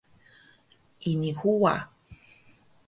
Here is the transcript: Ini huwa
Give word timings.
Ini 1.01 1.31
huwa 1.31 1.87